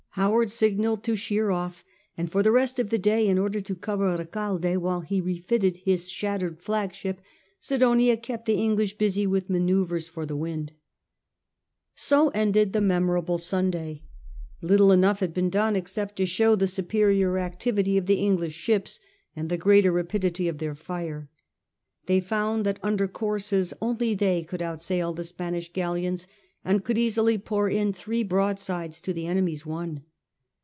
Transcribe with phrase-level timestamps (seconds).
[0.15, 1.85] Howard signalled to sheer off;
[2.17, 5.77] and for the rest of the day, in order to cover Recalde while he refitted
[5.77, 7.21] his shattered flagship,
[7.59, 10.73] Sidonia kept the English busy with manoeuvres for the wind.
[11.95, 12.73] 152 SIR FRANCIS DRAKE chap.
[12.73, 14.03] So ended the memorable Sunday.
[14.61, 18.99] Little enough had been done except to show the superior activity of the English ships,
[19.33, 21.29] and the greater rapidity of their fire.
[22.07, 26.27] They found that under courses only they could outsail the Spanish galleons,
[26.63, 30.03] and could easily pour in three broadsides to the enemy's one.